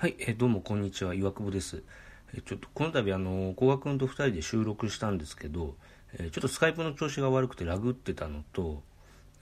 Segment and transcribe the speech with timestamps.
[0.00, 1.12] はい、えどうもこんにちは。
[1.12, 1.82] 岩久保です、
[2.32, 5.76] えちょっとこの度あの古賀君と2人で収録したんですけど、
[6.14, 8.82] えちょっとスカイプの調子が悪くてラグってたのと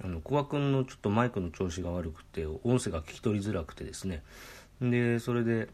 [0.02, 4.24] あの古賀君のちょっとマイクの調子が悪くて音声が聞き取りづらくてですね。
[4.80, 5.68] でそれで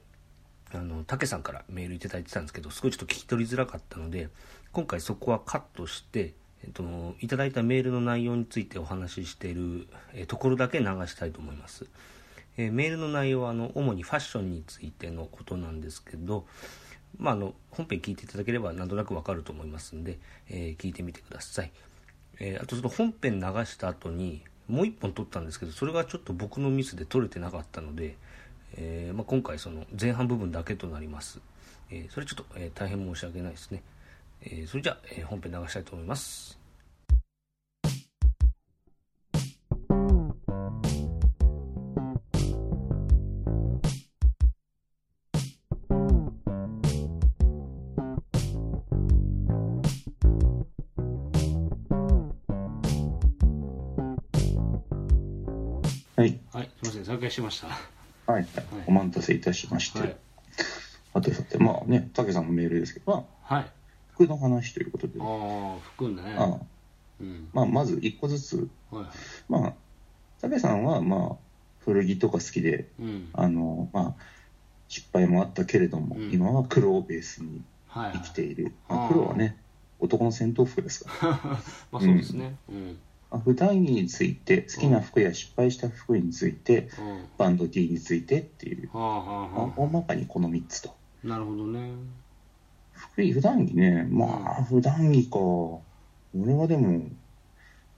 [0.75, 4.29] あの竹さんからメールいただいてたんですけどすごいちょっと聞き取りづらかったので
[4.73, 6.85] 今回そこはカットして、えっと、
[7.21, 11.87] いただいたメールの内容についてお話ししている、えところだけ流したいと思います、
[12.57, 16.47] えーメールの内容はあの主にファッションについてのことなんですけど、
[17.19, 20.19] まあ、あの本編聞いていただければなんとなくわかると思いますんで、
[20.49, 21.73] えー聞いてみてください、
[22.41, 28.17] えーあとその本編流した後にもう一本撮ったんですけどそれがちょっと僕のミスで撮れてなかったので、
[28.77, 31.41] えまあ、今回その前半部分だけとなります、
[31.91, 33.83] えそれちょっと、え大変申し訳ないですね、
[34.41, 36.64] えそれじゃあ、え本編流したいと思います。
[56.17, 57.67] はい、はいすいません再開しました。
[57.67, 57.75] は
[58.29, 58.47] い、はい、
[58.87, 60.17] お待たせいたしまして、はい。
[61.13, 63.67] さてさて、まあね、竹さんのメールですけど、まあ、はい
[64.13, 66.23] 服の話ということで、ああ服ね。
[66.39, 66.61] ああ。
[67.21, 67.49] うん。
[67.53, 69.05] まあ、まず一個ずつ、はい
[69.49, 69.75] まあ、
[70.41, 71.37] 竹さんは、まあ、
[71.81, 73.29] 古着とか好きで、うん。
[73.33, 74.15] あの、まあ、
[74.89, 76.31] 失敗もあったけれども、うん。
[76.33, 78.19] 今は黒をベースにはいはい。
[78.19, 78.73] 生きている。
[78.89, 79.57] ああまあ、黒はね、
[79.99, 81.31] 男の戦闘服ですから。
[81.91, 82.55] まあそうですね。
[82.69, 82.85] うん。
[82.87, 82.95] まあ
[83.39, 90.95] 普段着について、好きな服や失敗した服について、うんバンド T についてっていう、はあはあまあは大まかにこの3つと。
[91.25, 91.91] あなるほどね
[92.93, 95.39] 服普段着ね、まあ、普段着か。
[96.37, 97.09] 俺はでも、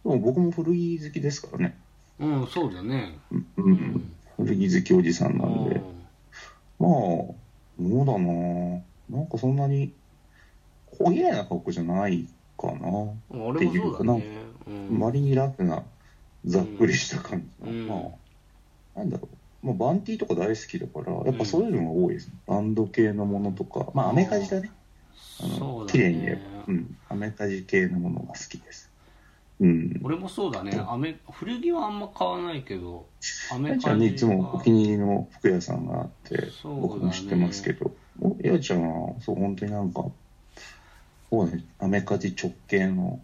[0.04, 1.76] でも僕も古着好きですからね。
[2.18, 5.80] うんそうだねうん、ううん古着好きおじさんなんで。
[6.78, 7.34] まあ、ど
[7.78, 8.82] うだな。
[9.08, 9.92] なんかそんなに、
[10.98, 12.26] 小綺麗な格好じゃない
[12.58, 12.88] かな。
[13.30, 14.24] うん俺もそうだね
[14.66, 15.84] うん割にラフな、
[16.44, 17.72] ざっくりした感じの。
[17.72, 17.94] うんま
[18.96, 19.28] あ、なんだろ
[19.62, 19.66] う。
[19.66, 22.34] まあ、バンティーとか大好きだから、やっぱそういうのが多いですね。
[22.46, 24.70] バンド系のものとか、まあ、アメカジだね。
[25.88, 28.90] 綺麗に言えばね、うん、アメカジ系のものが好きです。
[29.60, 30.00] うん。
[30.02, 33.06] 俺もそうだねアメ古着はあんま買わないけど
[33.50, 40.04] アメじゃあね、いつもお気に入りの服屋さんがあって、ね僕も知ってますけど、おエアちゃんは、そう、本当になんか、
[41.30, 43.20] そうね、アメカジ直系の、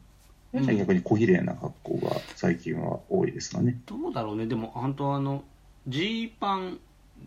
[0.53, 0.79] エアちゃん。
[0.79, 3.81] 逆に小綺麗な格好が最近は多いですかね。
[3.87, 4.47] どうだろうね。
[4.47, 5.45] でも本当あの
[5.87, 6.79] ジーパン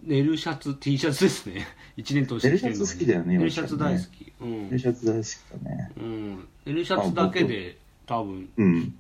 [0.03, 1.65] ネルシャツ T シャツですね。
[1.97, 4.63] 一年通して着てるのネルシャツ好きだよねネルシャツ大好今きうん。
[4.65, 5.91] ネルシャツ大好きだね。
[5.97, 6.47] うん。
[6.65, 8.95] ネルシャツだけで多分うん、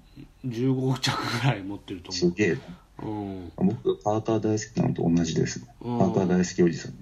[0.47, 2.59] 15着ぐらい持ってると思すげえな。
[3.03, 3.51] ううん。
[3.57, 5.67] 僕がパーカー大好きなのと同じですね。
[5.81, 5.99] パうん。
[5.99, 6.93] ーカー大好きおじさん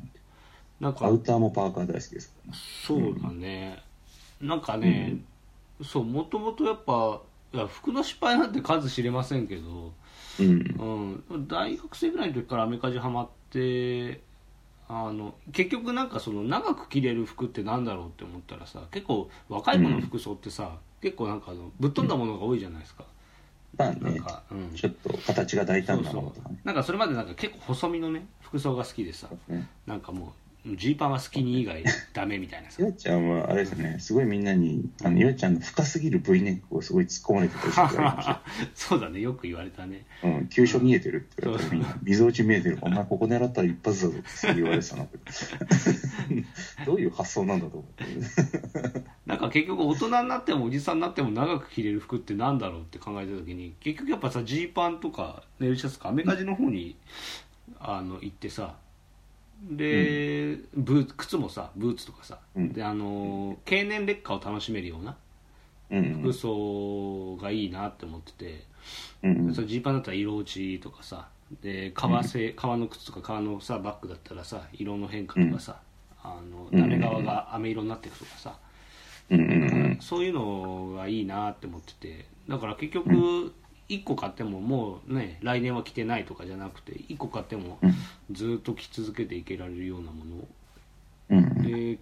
[0.79, 2.57] なんかアウターもパーカー大好きですからね。
[2.85, 3.83] そうだね、
[4.44, 5.18] なんかね、
[5.81, 7.22] そうもともとやっぱ
[7.54, 9.94] いや服の失敗なんて数知れませんけど、
[10.40, 11.24] うん。
[11.31, 14.22] うん、大学生ぐらいの時からアメカジハマって
[14.90, 23.06] あの結局なんかその長く着れる服ってなんだろうって思ったらさ結構若い子の服装ってさ、結構なんかあのぶっ飛んだものが多いじゃないですか、
[23.78, 26.56] まあね、なんか、うん、ちょっと形が大胆なものとかね。
[26.56, 29.70] そうなんかそれまでなんか結構細身のね服装が好きでさね。
[29.86, 30.30] なんかもう
[30.66, 38.41] ジーパンはスキニー以外ダメみたいなさゆあちゃんはあれですね、すごいみんなに、あの、ゆあちゃんの深すぎる V ネックをすごい突っ込まれてた時期がありました。
[38.73, 42.78] そうだねよく言われたねうん、急所見えてるって言われたらみんな、溝落ち見えてる。
[42.81, 45.09] お前ここ狙ったら一発だぞって言われてたの。
[46.85, 49.03] どういう発想なんだと思って。
[49.25, 56.96] なんか結局大人になってもおじさんになっても長く着れる服ってなんだろうって考えた時に結局やっぱさジーパンとかネルシャツとかアメカジの方に
[57.79, 58.75] あの行ってさ
[59.63, 62.74] で、ブーツ靴もさブーツとかさ、うん。
[62.74, 65.16] であの経年劣化を楽しめるような
[65.91, 68.63] うん服装がいいなって思ってて、
[69.23, 69.47] うん。
[69.47, 69.53] うん。
[69.53, 71.28] ジーパンだったら色落ちとかさ
[71.62, 75.79] で革製、革の靴とか革のさバッグだったらさ色の変化とかさ、
[76.23, 76.79] あのうん。
[76.79, 78.58] ダメ側が飴色になっていくとかさ、
[79.29, 83.53] うんうんそういうのがいいなって思っててだから結局
[83.99, 87.93] 1個買ってももうね来年は着てないとかじゃなくて1個買ってもうん
[88.31, 90.47] ずっと着続けていけられるようなものを
[91.29, 91.63] うんうん。
[91.63, 91.97] でっ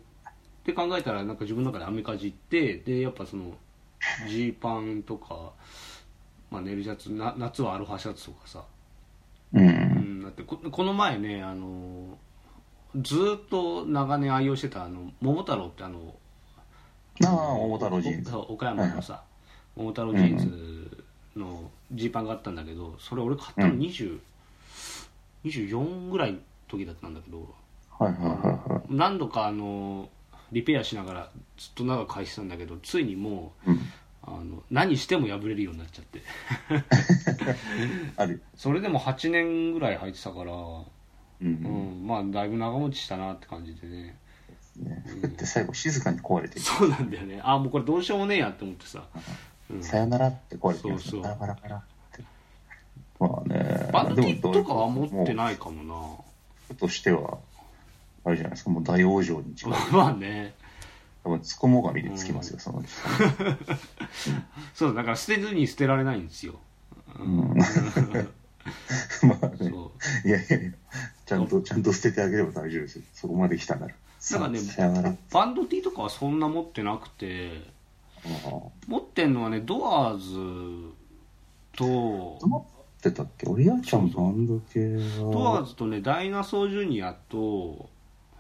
[0.64, 3.56] て考えたらなんか自分の中でアメカジってでやっぱその
[4.28, 5.52] ジーパンとか、
[6.50, 8.64] まあ、ネルシャツな夏はアロハシャツとかさ、
[9.54, 9.60] う。
[9.60, 12.18] うんん、だってここの前ねあの
[12.96, 16.16] ずーっと長年愛用してたあの桃太郎ってあの
[17.26, 18.36] ああ、桃太郎ジーンズ。
[18.36, 19.24] 岡山のさ、
[19.76, 21.06] 桃太郎ジーンズ
[21.36, 24.20] のジーパンがあったんだけどそれ俺買ったの20、
[25.46, 27.54] 24ぐらいの時だったんだけど
[27.98, 28.82] はいはいはいはい。
[28.90, 30.10] 何度かあの
[30.52, 33.80] リペアしながらずっと長く返してたんだけどついにもううん。
[34.24, 36.22] あの何しても破れるようになっちゃって
[38.18, 38.44] ある。
[38.56, 40.86] それでも8年ぐらい履いてたから、う。
[41.42, 44.16] うんん、まあだいぶ長持ちしたなって感じでね
[44.78, 46.62] ね、服って最後静かに壊れてる。
[46.62, 49.22] そうなんだよねあもうこれどうしようもねえやって思ってさ、うん、
[49.82, 50.74] さよならって壊
[51.16, 51.82] れバラバラバラっ
[52.14, 52.24] て。
[53.20, 53.90] まあね。
[53.92, 55.36] バンドキとかは持ってい。
[55.36, 56.26] ないかもも
[56.70, 57.38] うとしては、
[58.24, 59.74] あれじゃないですか、もう大往生に近い。
[59.74, 60.54] な まあね
[61.24, 62.90] 多分、つこもがみでつきますよ、そのうち。
[64.74, 66.56] そうだから捨てずに捨てられないんですよ、
[67.20, 67.56] うん。
[69.24, 69.58] まあね。
[69.60, 69.92] そ
[70.26, 70.72] いやいやいや、
[71.26, 73.04] ちゃんと、ちゃんと捨ててあげれば大丈夫ですよ。
[73.14, 73.94] そこまで来たなら。
[74.40, 75.10] なんから。
[75.10, 77.81] うバンド T とかはそんな持ってなくてあ
[78.88, 80.94] 持ってんのはねドアーズ
[81.76, 82.48] とあ。
[82.48, 82.68] 持
[83.00, 83.48] ってたっけ？
[83.48, 87.90] 俺やちゃんバンド系は、ドアーズとねダイナソージュニアと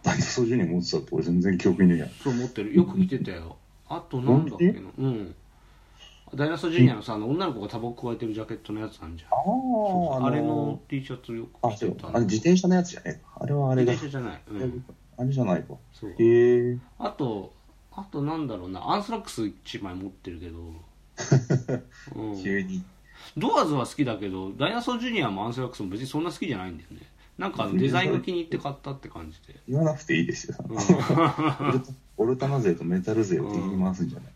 [0.03, 2.09] ダイナソージュニア持ってたって俺全然記憶にねえやん。
[2.09, 3.57] そう持ってるよく着てたよ
[3.87, 4.81] あとなんだっけな？
[4.97, 5.35] うん
[6.33, 12.07] ダイナソージュニアのさあの女の子がタバコ加えてるジャケットのやつなんじゃんああ、あれの T シャツよく着てた。
[12.07, 13.21] あれ自転車のやつじゃね。
[13.37, 13.91] あれはあれだ。
[13.91, 14.85] 自転車じゃない、うん、
[15.17, 15.73] あれじゃないか。
[15.91, 16.77] そうへえ。
[16.99, 17.51] あと
[18.01, 20.59] あとなんだろうなアンスラックス1枚持ってるけど、
[22.15, 22.83] うん、急に。
[23.37, 27.01] ドアーズは好きだけどダイナソージュニアもアンスラックスも別にそんな好きじゃないんだよね。
[27.37, 30.57] なんかデザインが気に入って買ったって感じで、言わなくていいですよ。
[30.67, 31.83] うん、
[32.17, 34.31] オルタナ勢とメタル勢を敵に回すんじゃない、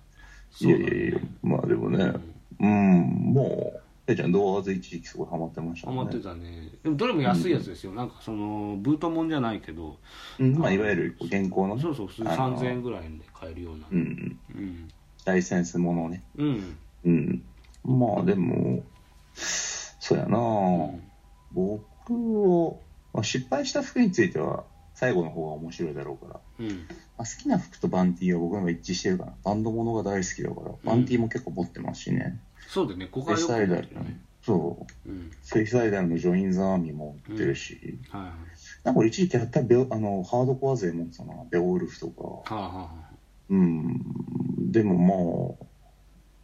[0.51, 0.85] そうだね。
[0.85, 2.13] いやいやいや、まあでもね、
[2.59, 5.94] うん、もう、えちゃん、ドアーズ一時期すごいハマってましたハ。
[5.94, 6.69] マってたね。
[6.84, 9.98] でもどれも安いやつですよ、なんかそのブートもんじゃないけど。
[10.40, 11.75] うん、まあ、いわゆる現行の。
[11.75, 13.88] ね、そうそう普通の3000円ぐらいで買えるような。
[13.92, 14.88] うん、うん。
[15.25, 16.24] ライセンスものをね。
[16.38, 16.78] うん。
[17.06, 17.44] うん。
[17.84, 18.84] まあでも、
[19.34, 20.42] そうやな、う
[20.98, 21.01] ん。
[21.51, 22.81] 僕を、
[23.12, 26.40] まあ、失敗した服については、最後の方が面白いだろうから。
[26.60, 26.68] うん。
[26.69, 26.74] ま
[27.18, 32.40] あ、好きな服とバンティーは僕の方が一致してるから、バンドものが大好きだから、バンティーも結構持ってますしね。
[32.67, 33.07] そうだよね。
[33.07, 33.88] ここはフェイよく
[34.45, 35.09] そう。
[35.09, 35.31] うん。
[35.31, 38.00] フェイスアイダルのジョイン・ザ・アーミーも売ってるし、
[38.83, 42.23] なんか俺一時期やったらベオあのハードコア勢持ってたな、ベオウルフとか。
[42.23, 42.89] はあはあは
[43.50, 45.57] うん、でも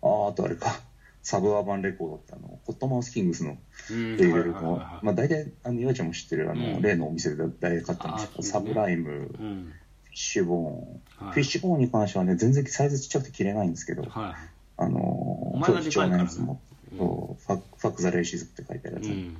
[0.02, 0.82] まあ、ああとあれか、
[1.24, 3.58] サブアーバンレコードってあの、コットマウス・キングスの
[3.90, 6.82] レーベルのまあ大体、あの、岩ちゃんも知ってる、あの、うん。
[6.82, 9.74] 例のお店で大体買ったんですけど、あサブライム、フィうん
[10.12, 11.34] ッシュボーン、はい。
[11.34, 14.36] フィッシュボーンに関してはね、全然サイズちっちゃくて着れないんですけど、は
[14.78, 16.18] あのお、前超がでかいから。
[16.18, 16.62] なやつも、
[16.98, 19.38] そうファファック・ザ・レイシズって書いてあるやつ、いうん。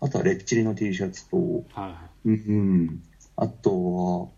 [0.00, 1.36] あとはレッチリの T シャツと、
[1.72, 3.02] はうんうん、
[3.36, 4.32] あと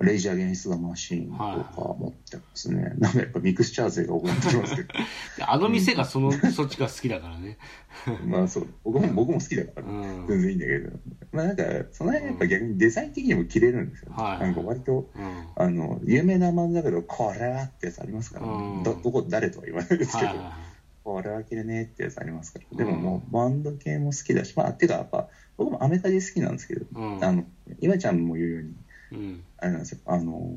[0.00, 2.21] は、レイジ・アゲンスト・ザ・マシーンとか持っ
[2.52, 2.94] てますね。
[2.98, 4.88] なんかやっぱミクスチャー勢が多くなってきますけど、
[5.38, 7.58] であの店がその、そっちが好きだからね。
[8.26, 10.26] まあそう、僕も僕も好きだから、うん。
[10.28, 10.90] 全然いいんだけど、
[11.32, 11.62] まあなんか、
[11.92, 15.46] その辺やっぱ逆にデザイン的にも着れるんですよ、ねはいなんか割と、うん。
[15.56, 18.82] あの、有名な漫画だけど、これはってやつありますから、うん。
[18.82, 20.72] どどこ、誰とは言わないですけど、はいは
[21.04, 22.78] これは着れねえってやつありますから、うん。
[22.78, 26.86] でももうバンド系も好きだし、まあ、てかやっぱ、僕もアメカジ好きなんですけど。
[26.94, 27.44] あの、
[27.80, 28.74] 岩ちゃんも言うように、
[29.12, 29.44] うん。
[29.58, 30.56] あれなんですよ、あの、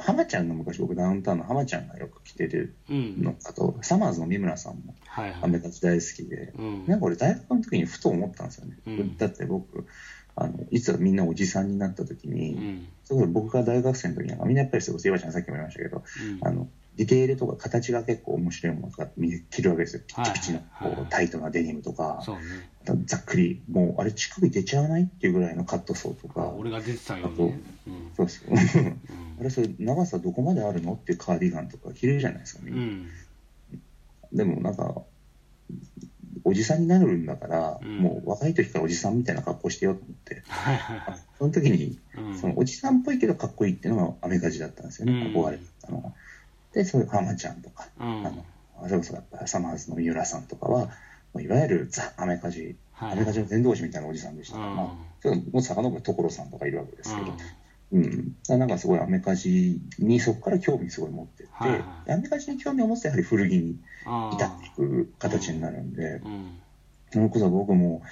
[0.00, 3.22] 浜ちゃんの昔僕ダウンタウンの浜ちゃんがよく着てるうん。
[3.22, 5.40] のあと、サマーズの三村さんもはいはい。
[5.42, 6.84] アメカジ大好きで、うん。
[6.86, 8.76] なんか俺大学の時にふと思ったんですよね。
[8.86, 9.86] うんだって僕、
[10.36, 12.88] あの、いつかみんなおじさんになった時に、うん。
[13.04, 16.02] そ僕が大学生の時なんかみんなやっぱりそれこそ岩ちゃんさっきも言いましたけど、
[16.42, 20.02] うんあの、ディテールとか形が結構面白いものがみんな着るわけですよ。
[20.06, 22.22] ピはいチピチのはいこうタイトなデニムとか。
[22.84, 27.60] ざっくり、もうあれ乳首出ちゃわないっていうぐらいのカットソーとか、俺が出てたよあとね。
[27.86, 28.10] うん。
[28.16, 28.54] そうそう。
[29.40, 33.08] あれそれ長さどこまであるのっていうカーディガンとか着れるじゃないですか、みうん。
[34.32, 35.02] でもなんか、
[36.44, 40.42] おじさんになるんだから、うんもう若い時からおじさんみたいな格好してようと思って。
[41.38, 46.12] その時に、うんそのおじさんっぽいけどかっこいいっていうのがアメカジだったんですよね、うん憧れてたのが。
[46.72, 48.26] で、そういう浜ちゃんとか、うん。
[48.26, 48.44] あの、
[48.84, 50.90] それこそやっぱサマーズの三浦さんとかは、
[51.38, 54.88] いわゆるザ・アメカジ、はいアメカジの伝道師みたいなおじさんでしたから、うんまあ、
[55.22, 57.32] ちょっともう遡る所さんとかいるわけですけど、
[57.92, 58.10] ううん。
[58.10, 63.80] だからなんかすごいアメカジにそこから興味すごい持ってって、はいはいでアメカジに興味を持つとやはり古着にん。
[64.32, 66.58] 至っていく形になるんで、うん。
[67.12, 68.02] それこそ僕も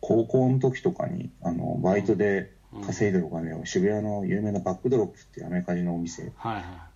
[0.00, 2.50] 高校の時とかに、あの、バイトで
[2.84, 6.88] 稼いでるお金を渋谷の有名なバックドロップっていうアメカジのお店はいは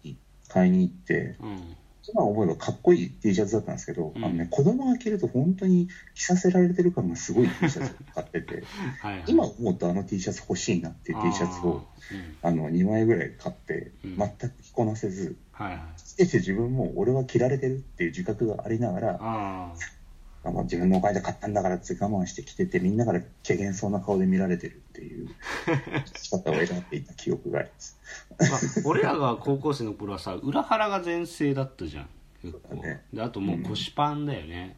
[0.49, 1.17] 買いに行って、い。
[1.43, 1.77] うん。
[2.13, 4.25] 今思えばかっこいい T シャツだったんですけど、うん。
[4.25, 8.63] あのね、子供が着ると本当に着させられてる感がすごい T シャツを買ってて、
[9.01, 9.25] はいはい。
[9.27, 11.87] 今思うとあの T シャツ欲しいなっていう T シャツを、
[12.43, 14.17] あの、2枚ぐらい買って、うん。
[14.17, 15.81] 全く着こなせず、はいはい。
[15.97, 19.75] 着てて自分も俺は着られてるっていう自覚がありながら、
[20.43, 25.29] あなんか自分のお金で買ったんだからって我慢して着てて、みんなから怪げそうな顔で見られてるっていう
[26.17, 27.99] 仕方を選んでいた記憶があります。
[28.39, 32.09] まあ、俺らが高校生の頃はさ裏腹が全盛だったじゃん。
[32.43, 32.77] 結構。
[32.77, 33.03] ね。
[33.13, 34.77] であともう腰パンだよね、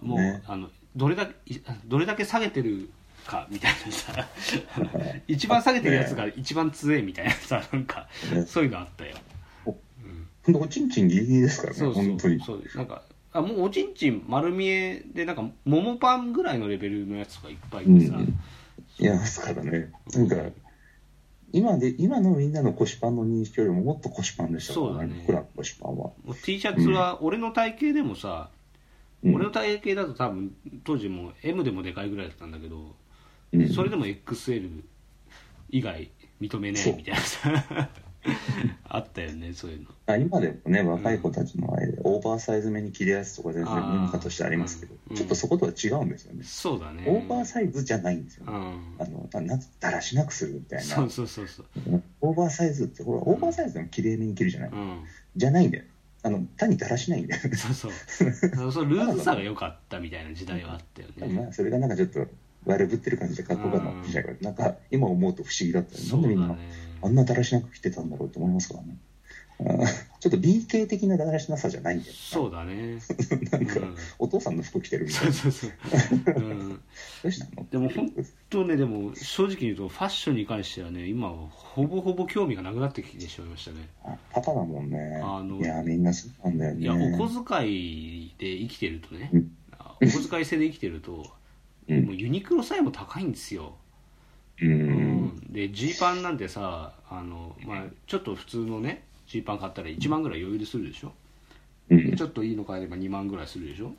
[0.00, 2.88] もう、ねあのどれだけいどれだけ下げてる
[3.26, 4.28] かみたいなさ。
[5.26, 8.46] 一番下げてるやつが一番強いみたいなさなんかね。
[8.46, 9.16] そういうのあったよ。
[9.64, 12.04] ほんとおちんちんギリギリですからね、そうそう。
[12.04, 12.40] 本当に。
[12.40, 18.38] そうなんかあもうおちんちん丸見えでなんか桃パンぐらいのレベルのやつがいっぱいいてさ、うん
[19.00, 20.36] いや、ですからね、なんか、
[21.52, 25.24] 今で、今のみんなの腰パンの認識よりももっと腰パンでしたからそうだね。
[25.26, 25.96] 僕らの腰パンは。
[25.96, 28.50] もう T シャツは俺の体型でもさ、
[29.22, 29.34] うん。
[29.34, 30.54] 俺の体型だと多分
[30.84, 32.94] 当時もう M でもでかいぐらいだったんだけど、
[33.52, 33.68] うん。
[33.70, 34.82] それでも XL
[35.70, 37.88] 以外認めねえみたいなさ
[38.84, 39.88] あったよねそういうの。
[40.06, 45.16] あ今でもね、若い子たちの間で、オーバーサイズ目に着るやつとか全然文化としてありますけど、うん。
[45.16, 46.44] ちょっとそことは違うんですよね。
[46.44, 47.04] そうだね。
[47.06, 48.52] オーバーサイズじゃないんですよね。
[48.52, 49.28] うん。
[49.36, 50.84] あの、だらしなくするみたいな。
[50.84, 51.66] そうそうそうそう。
[52.20, 55.00] オーバーサイズって、ほら、オーバーサイズでも綺麗めに着るじゃない、うん。
[55.36, 55.84] じゃないんだよ。
[56.22, 57.42] あの、単にだらしないんだよ。
[57.54, 58.72] そうそう。
[58.72, 61.40] そのルーズさが良かったみたいな時代はあったよね。
[61.42, 62.26] まあ、それがなんかちょっと
[62.66, 64.54] 悪ぶってる感じでかっこよかったなん。
[64.54, 66.10] か、今思うと不思議だったよね。
[66.10, 66.56] なんでみんな、
[67.02, 68.96] あんなだらしなく着てたんだろうと思いますからね。
[70.20, 72.12] ちょっと B 系的なだらしなさじゃないんだよ。
[72.14, 72.98] そうだね。
[73.50, 73.96] なんか、うん。
[74.20, 75.32] お父さんの服着てるみたいな。
[75.32, 76.78] そうそうそう、うん、ど
[77.24, 77.66] うしたの？
[77.68, 78.12] でも本
[78.50, 83.88] 当ねでも正直に言うとファッションに関してはね今はほぼほぼ興味がなくなってきてしまいましたね。
[84.04, 85.20] あパパだもんね。
[85.24, 86.82] あのいや、みんなそうなんだよね。
[86.82, 89.30] いやお小遣いで生きてるとね。
[89.32, 89.50] うん。
[89.72, 91.26] あお小遣い制で生きてると
[91.88, 92.04] うん。
[92.04, 93.76] もうユニクロさえも高いんですよ、
[94.62, 94.64] う。
[94.66, 101.12] うんん、でジーパンなんてさあの、まあ、ちょっと普通のねジーパン買ったら1万ぐらい余裕でするでしょ？
[101.90, 102.16] うん。
[102.16, 103.92] ちょっといいの買えれば2万ぐらいするでしょ？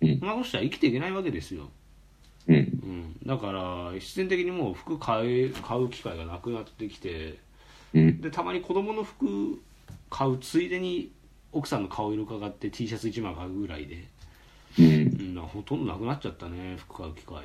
[0.00, 1.68] うんそんなことしたら生きていけないわけですよ
[2.48, 2.56] うん。
[2.56, 7.38] うん、だから必然的にもう服買え買う機会がなくなってきて
[7.94, 8.20] うん。
[8.20, 9.62] でたまに子供の服
[10.10, 11.10] 買うついでに
[11.52, 14.04] 奥さんの顔色伺って T シャツ1枚買うぐらいで、
[14.78, 15.36] うん。
[15.36, 17.36] うん、ほとんどなくなっちゃったね服買う機会。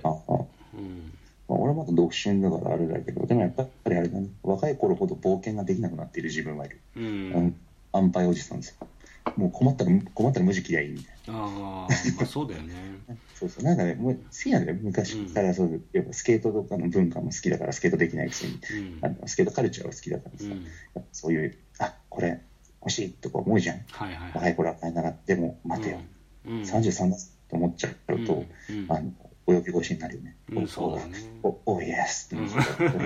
[0.73, 1.13] うん
[1.49, 6.79] まあ、俺はまだ独身だからあれだけど、でもやっぱりあれだね、若い頃ほど冒険ができなくなっている自分はいる。
[6.95, 7.55] ううんん、
[7.91, 8.87] 安牌おじさんですよ。
[9.35, 11.87] もう困ったら、困ったら無地切りゃいいみたいああま
[12.23, 12.73] あそうだよね
[13.07, 13.15] な。
[13.35, 13.63] そうそう。
[13.63, 14.77] なんかね、もう好きなんだよ。
[14.81, 18.53] 昔からそう、やっぱスケートとかの文化も好きだから、スケートできないくせに。
[18.53, 20.65] うんあのスケートカルチャーは好きだからさ、うん
[21.11, 22.41] そういう、あ、これ
[22.81, 23.81] 欲しいとか思うじゃん。
[23.87, 25.99] はいはい若い頃は買いながら、でも待てよ。
[26.45, 27.17] うん33だ
[27.49, 29.11] と思っちゃうと、うんあの、
[29.53, 30.35] 泳ぎ腰になるよね。
[30.51, 31.13] うんそうだね。
[31.43, 32.99] お、お、イエスって言うんですけど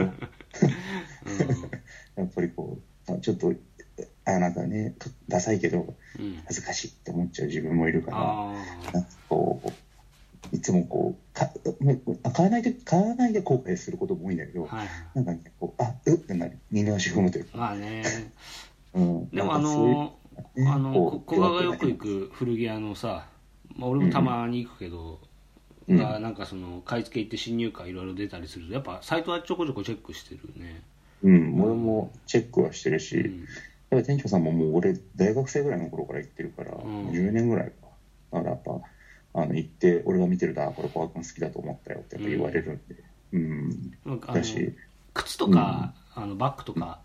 [2.16, 3.54] やっぱりこう、あちょっと、
[4.26, 4.96] あ、なんかね、
[5.28, 5.94] ダサいけど、
[6.46, 8.54] 恥ずかしいって思っちゃう自分もいるから、あ
[8.94, 11.50] なんかこう、いつもこう、か
[12.34, 14.88] 買わないで、買わないで後悔することも多いんだけど、あはい。
[15.16, 16.60] なんかね、こう、あ、うってなる。
[16.72, 17.58] 二の足踏むというか。
[17.58, 18.04] まあね。
[18.94, 19.30] うん。
[19.30, 20.14] でもあの
[20.56, 23.28] ねあの古賀がよく行く古着屋のさ、
[23.76, 25.33] まあ、俺もたまに行くけど、うん
[25.90, 30.82] がなんかその買い付け行って新入会いろいろ出たりするとやっぱサイトはちょこちょこチェックしてるね、
[31.24, 33.48] うん、俺もチェックはしてるし、うん、
[33.94, 37.10] やっぱ店長さんももう俺、大学生ぐらいの頃から行ってるから、ん。
[37.12, 37.74] 10年ぐらいか。
[38.32, 43.92] だからやっぱ、あの、行って、俺が見てると、あ、これ小川君好きだと思ったよってやっぱ言われるんで、うん。
[44.06, 44.74] なんだし、
[45.13, 47.00] 靴とか、あのバッグとか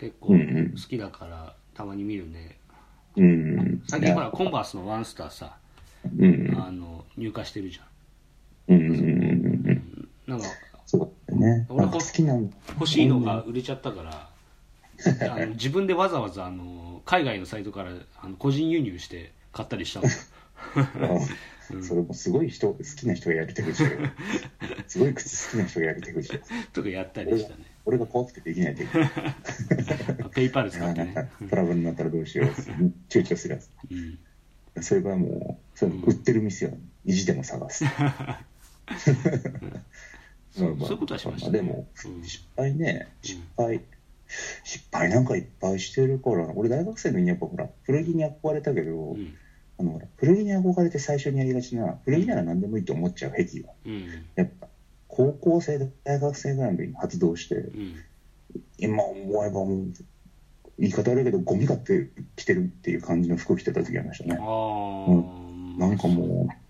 [0.00, 0.70] 結構うんうん。
[0.70, 2.58] 好きだからたまに見るね。
[3.16, 3.82] うん。
[3.88, 5.56] 最近ほらコンバースのワンスターさ
[6.16, 6.56] うん。
[6.60, 7.82] あの入荷してるじゃ
[8.68, 9.72] うんうんうんうん。
[9.72, 10.46] んなんか
[10.86, 11.66] そうだね。
[11.68, 14.30] 俺なんか好きなん欲しいのが売れちゃったから、
[15.32, 24.00] あの自分でわざわざあの海外のサイトからあの個人輸入して買ったりしたもんあそれもすごい人、好きな人がやる手口だよ。
[24.88, 26.40] すごい靴好きな人がやる手口。
[26.72, 28.98] とかやったりしたね俺が怖くてできない手口。
[30.34, 32.46] ペイパル使あってね、トラブルになったらどうしよう。
[33.08, 33.70] 躊躇するやつ。
[33.88, 36.70] うん、そういう場合はもう、そ売ってる店を
[37.04, 37.84] 意地でも探す。
[40.50, 41.58] そういうことはしましたね。
[41.60, 42.22] あでも、うん。
[42.24, 43.80] 失敗ね、失敗、
[44.64, 49.34] 失敗なんかいっぱいしてるからな、俺大学生の時にやっぱほら、古着に憧れたけど、うん。
[49.78, 54.26] あのほら古着に憧れて最初にやりがちな、古着なら何でもいいと思っちゃう癖が、うん。
[54.34, 54.68] やっぱ、
[55.08, 57.94] 高校生、大学生ぐらいの時に発動して、うん。
[58.78, 59.92] 今思えばもう、
[60.78, 64.38] 言い方悪いけど、ゴミ買って着てるっていう感じの服着てた時ありましたね。
[64.40, 66.69] ああ、なんかもう、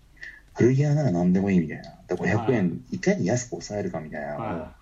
[0.53, 1.95] 古着屋なら何でもいいみたいな。
[2.07, 2.53] だから500はい。
[2.53, 4.33] 円、いかに安く抑えるかみたいな。
[4.33, 4.75] のを、は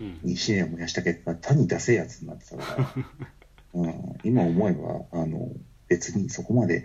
[0.00, 0.18] うん。
[0.22, 2.94] に試練を燃やした結果、単に出せやつになってたから、
[3.74, 5.50] うん、今思えば、あの、
[5.88, 6.84] 別にそこまで、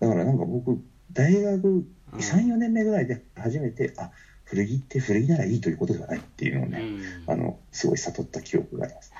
[0.00, 0.82] だからなんか僕、
[1.12, 1.68] 大学
[2.12, 2.18] うん。
[2.18, 4.10] 3、4年目ぐらいで初めて、あ
[4.44, 6.80] 古着って古着ならいいということではないっていうのをね、
[7.26, 7.32] うん。
[7.32, 9.12] あのすごい悟った記憶があります。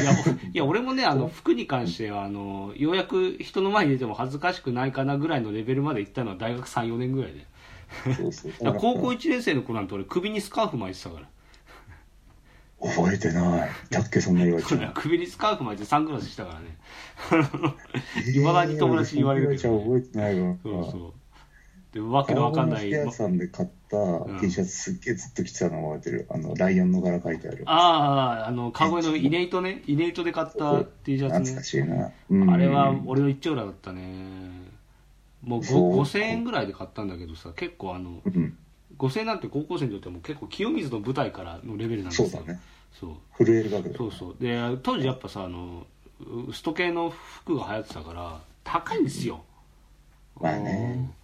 [0.00, 7.44] いや僕 いや俺もねあの服に関してはあのようやく人の前に出ても恥ずかしくないかなぐらいのレベルまで行ったのは大学34年ぐらいで
[8.16, 11.28] そうそう高校1年生の子なんて俺首にスカーフ巻いてたから
[12.80, 13.70] 覚えてない。
[13.90, 14.92] だっけ、そんな言われちゃう。
[14.96, 17.74] 首にスカーフ巻いてサングラスしたからね
[18.34, 20.56] いまだに友達に言われるけどね覚えてないわ。
[20.62, 21.12] そうそう
[21.92, 23.96] でわけのわかんない屋さんで買った
[24.40, 26.26] T シャツすっげえずっと着てたの覚えてる。
[26.30, 27.64] あの、ライオンの柄書いてある。
[27.66, 32.10] あああの川越のイネイトねイネイトで買った T シャツね懐かしいな。
[32.30, 34.69] うんあれは俺の一丁羅だったね
[35.42, 35.96] もうそう。
[35.96, 38.56] ご5000円ぐらいで買ったんだけどさ結構あのうん、
[38.98, 42.28] 5000円なんて高校生にとってはもう結構清水の舞台からのレベルなんですよ。
[42.28, 42.60] そうだね。
[42.98, 43.44] そう。
[43.44, 44.36] 震えるわけだそうそう。
[44.40, 45.86] で当時やっぱさあの
[46.48, 49.44] ウスト系の服が流行ってたから高いんですよ。
[50.40, 50.94] まあね。
[50.96, 51.14] うん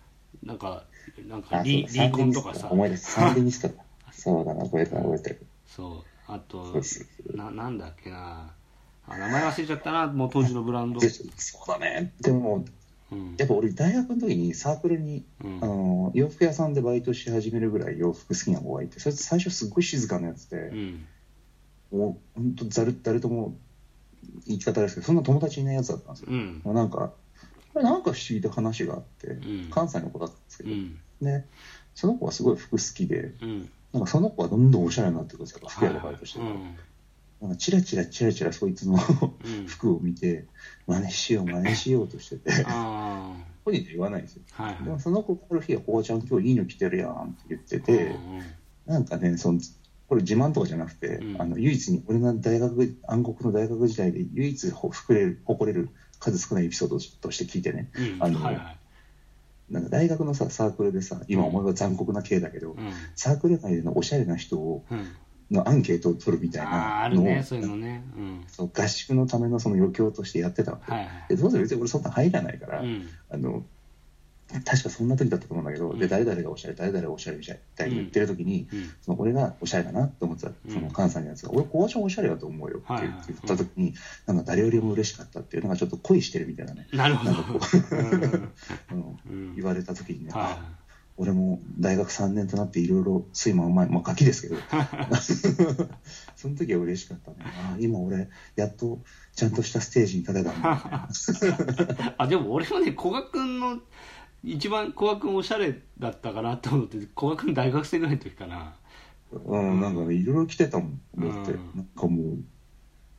[0.47, 0.85] なんか
[1.27, 2.69] なんあかリリーコンとかさ。
[2.69, 3.13] サンデニスト思い出す。
[3.13, 3.75] サンデニストだ。
[4.13, 5.47] そうだな、覚えてる覚えてる。
[5.67, 6.33] そう。
[6.33, 6.81] あと
[7.35, 8.51] ななんだっけな。
[9.09, 11.01] あ名前忘れちゃったなもう当時のブランド。
[11.01, 12.13] でそうだね。
[12.21, 12.65] でも、うん
[13.39, 15.59] やっぱ俺大学の時にサークルに、うん。
[15.63, 21.07] あの洋服屋さんでバイトし始めるぐらい洋服好きな子がいてそれって最初すっごい静かなやつで、うん。
[21.93, 23.57] もう本当ざる誰とも
[24.47, 26.61] 言い方ですけどそんな友達いないやつだったんですよ、うん。
[26.65, 27.13] もうなんか
[27.73, 29.69] これなんか不思議な話があって、ん。
[29.71, 30.99] 関西の子だったんですけど、うん。
[31.21, 31.45] で
[31.95, 33.71] その子はすごい服好きでうん。
[33.93, 35.69] なんかその子はどんどんおしゃれになってくるんですよ。
[35.69, 36.77] 服屋でバイトしてると、うん
[37.41, 39.67] なんかチラチラチラチラそいつのうん。
[39.67, 40.47] 服を見て
[40.87, 42.65] 真似しよう真似しようとしてて。
[42.67, 44.43] あ 本人で言わないんですよ。
[44.57, 44.85] あはいはい。
[44.85, 48.43] でもその子から日は「ここちゃん今日いいの着てるやん」って言ってて、うん
[48.87, 49.59] なんかねその
[50.09, 51.43] これ自慢とかじゃなくて、うん。
[51.43, 55.91] あの唯一に俺が大学暗黒の大学時代で唯一ほ膨れる誇れる
[56.21, 57.91] 数少ないエピソードとして聞いてね。
[57.99, 58.17] うん。
[58.21, 58.79] あのはいはい。
[59.69, 62.93] なんか大学のさサークルでさ今思えば残酷な系だけど、うん。
[63.17, 65.07] サークル内でのおしゃれな人をうん
[65.51, 68.05] のアンケートを取るみたいなあるのを、ねそういうのね。
[68.17, 68.45] うん。
[68.49, 71.11] そう合宿のためのその余興としてやってたわけ、はいはい。
[71.29, 73.09] でどうせ別に俺そんな入らないから、うん。
[73.31, 73.65] あの
[74.65, 75.99] 確かそんな時だったと思うんだけど、うん。
[75.99, 78.91] で誰々がおしゃれ誰々がおしゃれみたいに言ってる時に、うん。
[79.01, 80.73] その俺がおしゃれだなって思ってたうん。
[80.73, 83.95] その関西のやつが、俺小橋おしゃれだと思うよって言った時に、
[84.27, 87.33] なんか誰よりも嬉しかったっていうのがちょっと恋してるみたいなね、なるほど。
[87.33, 87.61] なんかこ
[89.29, 90.43] う 言われた時にね、はい。
[90.45, 90.86] あ
[91.19, 94.57] 俺も大学3年となっていろいろ睡魔うまい、まあガキですけど、
[96.37, 97.37] その時は嬉しかったね。
[97.41, 99.01] ああ、今俺、やっと
[99.35, 101.09] ちゃんとしたステージに立てた。
[102.19, 103.81] あでも俺もね古賀君の
[104.45, 108.77] 一番古賀君おしゃれだったかなと思って古賀君大学生ぐらいの時かな。
[109.33, 111.71] うん、なんかね、いろいろ来てたもん、だって、うん。
[111.75, 112.39] なんかもう、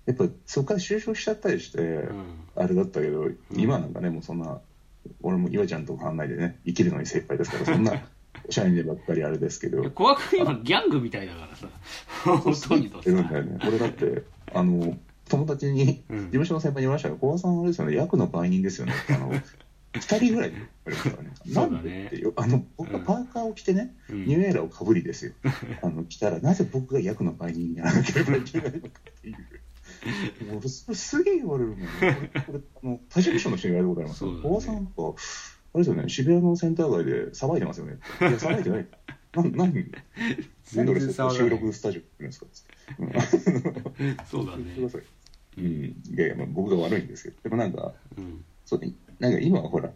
[0.05, 2.23] やっぱそこから就職しちゃったりして、うん。
[2.55, 4.61] あれだったけど、今なんかね、もうそんな、
[5.21, 7.93] 俺も岩ちゃんと考えてね、生きるのに精一杯ですから、そんな、
[8.47, 11.67] おしゃれにばっかりあれですけど、古賀君今ギャングみたいだからさ
[12.23, 13.59] 本当にといるんだよね。
[13.67, 14.97] 俺だって、あの、
[15.29, 18.93] 友達に、うん事務所の先輩に言いましたが、小川さんあれですよね、役の売人ですよね。
[19.09, 19.31] あの、
[19.93, 21.31] 二人ぐらいで言われますから ね。
[21.47, 25.33] なんでってよあの、僕がパーカーを着てね、うんニューエラーをかぶりですよ。
[25.81, 29.35] あの、来たら、なぜ僕が役の売人にならなければいけないのかっていう。
[30.57, 31.89] 俺、それすげえ言われるのよ。
[31.99, 34.23] これ、これあの、他事務所の人に言われたことあります？
[34.23, 34.29] よ。
[34.31, 34.43] そうだね。
[34.43, 37.97] 小川さんなんか、あれですよね、渋谷のセンター街で騒いでますよね。
[38.21, 38.87] いや、騒いでない。
[39.35, 39.85] なん、なん、で
[40.75, 42.45] 俺収録スタジオですか？
[42.99, 43.11] うん
[44.25, 44.63] そうだね。
[45.57, 49.89] うん、いやいや、まあ、僕が悪いんですけど、でもなんか、うんそうね、なんか今はほら、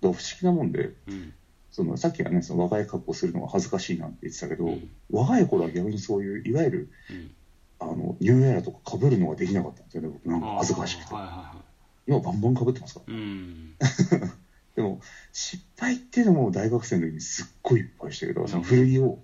[0.00, 1.32] 不思議なもんで、うん
[1.70, 4.88] そのさっきはね、その若い格好するのが恥ずかしいなんて言ってたけど、うん。
[5.10, 7.30] 若い頃は逆にそういう、いわゆる、うん
[7.78, 10.28] あの、ニューエラとか被るのができなかったんですよね、僕。
[10.28, 11.14] なんか恥ずかしくて。
[11.14, 11.52] はいはいは
[12.08, 13.00] 今バンバン被ってますか？
[13.08, 13.14] ら。
[13.14, 13.74] いうん。
[14.76, 15.00] でも、
[15.32, 19.18] 失敗っていうのも大学生の時にすっごいいっぱいしたけど、その古着を、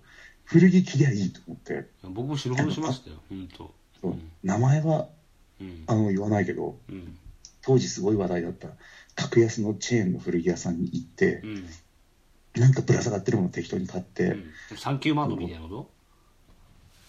[0.45, 3.75] 古着着りゃいいと思って、僕も死ぬほどしましたよ本当。
[4.01, 4.17] そう。
[4.43, 5.09] 名前は
[5.61, 5.85] うん。
[5.87, 7.17] あの言わないけど、うん。
[7.63, 8.69] 当時すごい話題だった
[9.15, 11.67] 格安のチェーンの古着屋さんに行ってう、ん。
[12.61, 14.37] なんかぶら下がってるものを適当に買って、
[14.71, 14.77] うん。
[14.77, 15.91] サンキューマみたいなこと？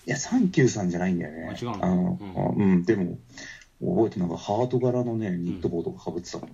[0.06, 1.50] いや、サンキューさんじゃないんだよね。
[1.50, 1.86] あ違うの？
[1.86, 3.18] あの、うん、でも、
[3.82, 6.50] 覚えてなんかハート柄のね、ニット帽とか被ってたもん。
[6.50, 6.52] い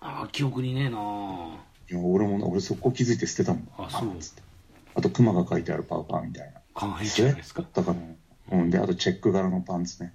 [0.00, 1.48] ああ記憶にねえなあ
[1.88, 3.68] や、俺もね、俺そこ気づいて捨てたもん。
[3.78, 4.42] あそうつって
[4.94, 6.60] あと、熊が書いてあるパーカーみたいな。
[6.74, 8.00] かわいいじゃないですかったかな。
[8.52, 10.12] うん、で、あとチェック柄のパンツね。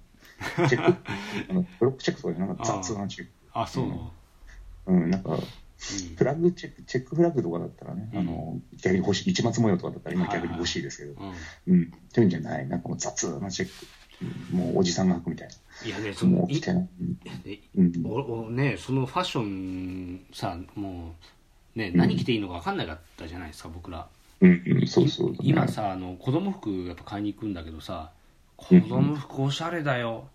[0.68, 0.96] チェック、
[1.50, 3.32] あのブロックチェックとかじゃなかった雑なチェック。
[3.52, 4.12] あそうなの？
[4.86, 5.40] うん、なんか、うん
[6.16, 8.18] フラッグチェック、チェックフラッグとかだったらね、うん。
[8.20, 11.14] あの、逆に欲しい、一末模様とかだったら今逆に欲しいですけど、
[11.66, 11.74] うん。
[11.74, 13.86] うん、というんじゃない、なんかもう雑なチェック。
[13.86, 14.02] うん
[14.52, 15.48] もうおじさんが履くみたい
[15.84, 16.88] いやねそのいう着てない。
[17.44, 17.92] えうん。
[18.06, 21.16] おおねそのファッションさも
[21.74, 24.06] うね、何着ていいのか分かんなかったじゃないですか僕ら。
[24.42, 25.38] うんうん、そうそう、ね。
[25.42, 28.10] 今さあの子供服やっぱ買いに行くんだけどさ
[28.56, 30.28] 子供服おしゃれだよ、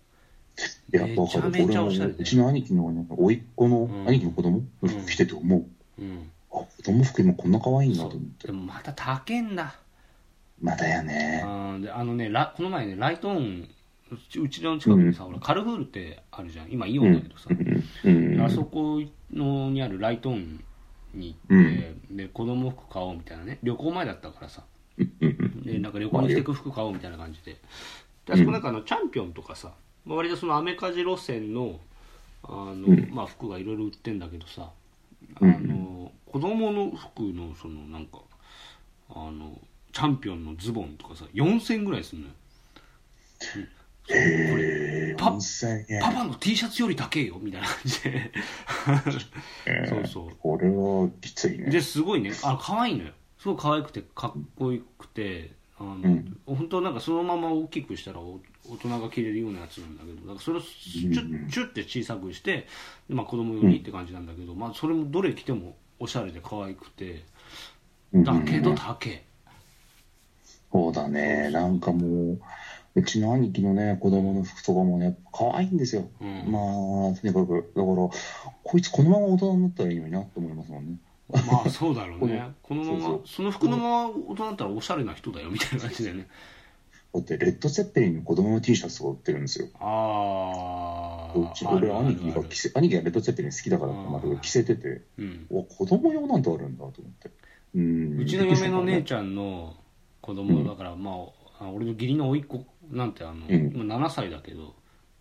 [0.92, 1.48] いや、わかる。
[1.48, 4.08] 俺も、うちの兄貴の、なんか、甥っ子の、うん。
[4.08, 5.66] 兄貴の子供の服着てて思う。
[6.00, 8.46] うん、あ、子供服今こんな可愛いんだそうと思って。
[8.46, 8.52] で。
[8.52, 9.74] もまた高えんだ。
[10.60, 11.42] まだやね。
[11.46, 13.68] あであのねラこの前ねライトオン
[14.10, 16.70] うちの近くにさ、ほらカルフールってあるじゃん。
[16.70, 18.34] 今イオンだけどさ、うん。
[18.34, 18.40] うん。
[18.40, 19.00] あそこ
[19.32, 20.60] のにあるライトオン
[21.14, 23.58] に行って、で子供服買おうみたいなね。
[23.62, 24.62] 旅行前だったからさ。
[24.98, 25.12] うん。
[25.20, 25.62] うん。
[25.62, 27.56] でなんか旅行にしていく服買おうみたいな感じで。
[28.26, 29.78] であそこなんかあのチャンピオンとかさまあ
[30.16, 31.78] 割とそのアメカジ路線の
[32.44, 33.08] あの、ん。
[33.10, 34.70] まあ、服がいろいろ売ってんだけどさ
[35.34, 35.68] あうん。
[35.68, 38.18] の子供の服のそのなんか
[39.10, 39.58] あの
[39.92, 42.34] チャンピオンのズボンとかさ4000円ぐらいするのよ。
[44.10, 46.00] へえ、パ4000円。
[46.00, 48.32] パパの T シャツより高えよみたいな感じで。
[49.88, 50.36] そうそう。
[50.40, 51.70] これはきついね。
[51.70, 52.32] ですごいね。
[52.42, 53.12] あ可愛いのよ。
[53.38, 56.36] すごい可愛くてかっこよくてあの、ん。
[56.46, 62.66] 本当なんかそのまま大きくしたらお大人が着れるようなやつなんだけどだからそれをチュッチュッて小さくして、
[63.08, 67.24] でまあ、子供用にって感じなんだけど、まあ、それもどれ着てもおしゃれで可愛くて
[68.14, 69.24] だけど高え
[70.72, 71.50] そうだね。
[71.50, 72.40] なんかもう、
[72.94, 76.08] うちの兄貴のね、子供の服とかもね、やっぱ可愛いんですよ。
[76.20, 76.52] うん。
[76.52, 76.62] まあ、
[77.14, 78.08] とにかく、だから、
[78.62, 80.96] こいつこのまま大人になったらいいのになって思いますもんね。
[81.30, 82.42] まあそうだろうね。
[82.62, 83.18] このまま。
[83.24, 86.26] その服のまま大人だったらおしゃれな人だよみたいな感じだよね
[87.20, 89.68] だって、レッド・セッペリンの子供の T シャツが売ってるんですよ。
[89.80, 95.46] あうち俺、兄貴が着せ、兄貴がレッド・セッペリン好きだからまた着せてて、うん。
[95.50, 97.30] うわ、子供用なんてあるんだと思って。
[97.74, 98.20] うん。
[98.20, 99.76] うちの嫁の姉ゃちゃんの
[100.20, 101.10] 子供だから、ま
[101.58, 103.72] ああ俺の義理の甥っ子なんてあの、うん。
[103.74, 104.74] 今7歳だけど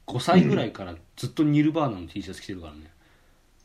[0.08, 2.92] 5歳ぐらいからずっとニルバーナの T シャツ着てるからね、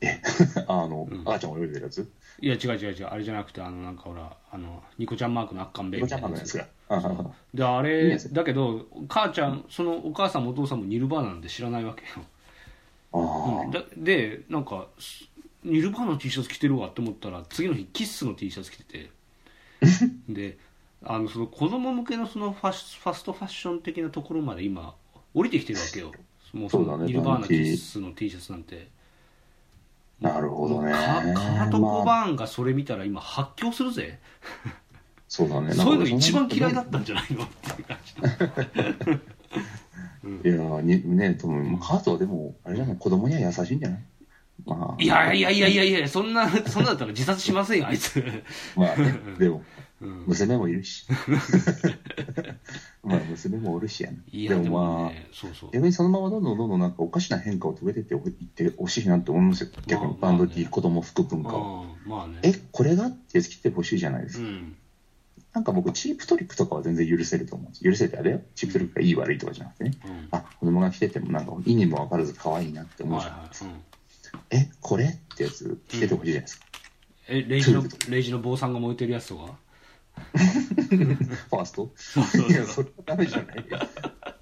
[0.66, 2.11] あの、あーちゃん泳いでるやつ？
[2.42, 3.07] いや違う違う違う。
[3.07, 6.55] あれじゃなくてあのなんかほらあのニコちゃんマークのアッカンベイニコちゃみたいなやつ。
[6.55, 7.26] んマンのやつが。
[7.26, 12.26] あーであれだけど母ちゃんそのお母さんもお父さんもニルバーナなんて知らないわけよ。
[13.14, 15.28] あだでなんかす
[15.62, 19.11] ニルバーナの T シャツ着てるわって思ったら次の日キッスの T シャツ着てて。
[20.28, 20.59] で
[21.05, 24.94] あのその子供向けのそのファスファストファッション的なところまで今
[25.35, 26.12] 降りてきてるわけよ。
[26.52, 28.76] もうそのニルバーナキッスの T シャツなんて。
[28.76, 29.02] あ、
[30.23, 30.93] なるほどね。
[30.93, 34.21] カカート・コまあバーンがそれ見たら今発狂するぜ、
[35.29, 35.73] そうだね。
[35.75, 38.13] そういうの一番嫌いだっったんじゃないのっていう感じ
[40.49, 44.01] いやーにね、でも、カートはでも、あれじゃない、子供には優しいんじゃない？
[44.65, 48.23] まあ、いやいやいやいやいやそんな そんなだったら自殺しませんよあいつ。
[48.77, 49.65] まあね、でも、
[50.01, 50.25] うん。
[50.27, 51.05] 娘もいるし。
[53.05, 54.19] まあ、娘もおるしやね。
[54.31, 59.71] いやででもまあ、もねそうそう逆にそのままどんどんどんどんなんかおかしな変化を遂げてっていってほしいなって思いますよ。
[59.87, 61.87] 逆にまあバンド T、子供服文化を。
[62.05, 64.45] うんまあねえ、これがってやつ着てほしいじゃないですか。
[64.45, 64.77] うん
[65.55, 67.85] なんか僕、チープトリックとかは全然許せると思うんです。
[67.85, 68.41] 許せてあれよ。
[68.55, 69.99] チープトリックがいい悪いとかじゃなくてね。
[70.07, 73.67] うんあ、子供が着ててもなんか意味もわからず可愛いなって思うはいじゃないですか。
[73.67, 73.81] はいうん
[74.51, 76.67] え、これってやつ着ててほしいじゃないですか。
[77.29, 79.55] えレイジのレイジの坊さんが燃えてるやつとか？
[80.35, 81.90] ファースト？
[81.96, 83.62] そうそういや、それはダメじゃないよ。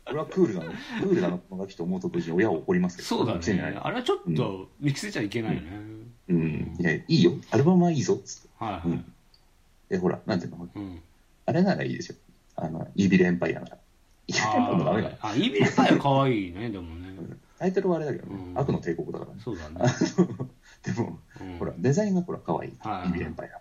[0.05, 0.73] これはクールなの。
[0.73, 3.09] クールなのがきと思うと同時に親は怒りますけど。
[3.09, 5.69] そうだねあれはちょっと見着せちゃいけないよね、
[6.29, 6.77] うん。
[6.79, 7.33] いや、いいよ。
[7.51, 8.17] アルバムはいいぞ。
[8.25, 8.49] つって。
[8.59, 9.13] はいはい、うん
[9.89, 10.69] で、ほら、なんていうの？
[10.75, 11.03] うん
[11.47, 12.17] あれならいいですよ。
[12.57, 13.79] あの、イービルエンパイアなら。
[14.29, 15.19] イービルエンパイアもダメ。
[15.21, 17.11] ああイービルパイは可愛いねでもね
[17.59, 18.35] タイトルはあれだけどね。
[18.35, 19.41] うん悪の帝国だからね。
[19.43, 19.81] そうだね、
[20.85, 22.71] でも、うんほら、デザインがほら、可愛い。
[22.71, 23.60] イはいービルエンパイア。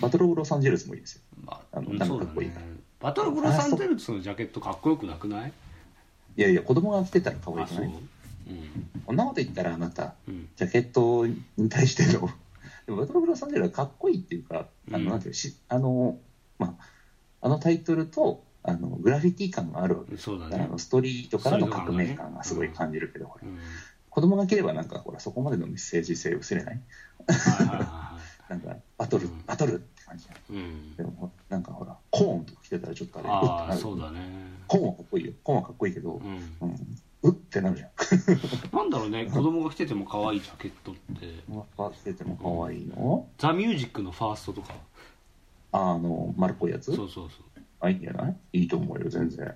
[0.00, 1.22] バトルオブロサンゼルスもいいですよ。
[1.44, 2.66] まあのうんなんかっこいいから。
[3.00, 5.52] バトルブロサンゼルスのジャケットかっこよくなくない？
[6.36, 7.76] いやいや、子供が着てたら可愛いあそう？
[7.78, 8.90] じゃないうん。
[9.06, 10.48] こんなこと言ったらあなた、うん。
[10.56, 12.28] ジャケットに対しての、
[12.86, 15.04] でもバトルオブロサンゼルスはかっこいいっていうか、あうん。
[15.04, 16.18] の、なんていうのし、あの、
[16.58, 16.84] まあ、
[17.42, 20.16] あのタイトルと、あの、グラフィティ感があるわけ。
[20.18, 20.64] そうだね。
[20.64, 23.58] あのストリートからの革命感がすごい感じるけど、ほらうん。
[24.10, 26.80] 子供が着ればなんかほらそこまでのメッセージ性薄れない？
[27.30, 28.09] はいはいは
[28.50, 29.44] なんかバトル、うん。
[29.46, 30.96] バトルって感じじゃんいはいうん。
[30.96, 34.20] でもなんかほらコーンとか着てたらちょっとあれああそうだね。
[34.66, 35.32] コーンはかっこいいよ。
[35.44, 36.56] コーンはかっこいいけど、うん。
[36.60, 36.76] うん、
[37.22, 37.90] うってなるじゃん。
[38.76, 41.00] なんだろうね子供が着てても可愛いジャケットって。
[41.96, 44.74] 着てても可愛いの、ザ・ミュージックのファーストとか。
[45.72, 46.86] あの丸っこいやつ？
[46.92, 47.62] そうそうそう。
[47.78, 48.36] あいいんじゃない？
[48.52, 49.54] いいと思うよ全然。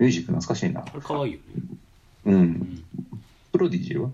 [0.00, 0.80] ミュージック懐かしいな。
[0.80, 1.44] あれ可愛いよね。
[2.24, 2.84] うん、うん。
[3.52, 4.10] プロディジーは？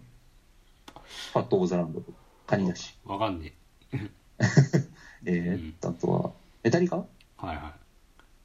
[1.32, 2.02] ファット・オー・ザ・ランド
[2.46, 2.94] カニだし。
[3.06, 3.54] わかんね
[5.26, 6.96] えーっとあとはメタリカ？
[6.96, 7.72] えはいはい。